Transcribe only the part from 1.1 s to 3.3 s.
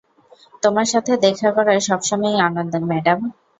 দেখা করা সবসময়ই আনন্দের, ম্যাডাম।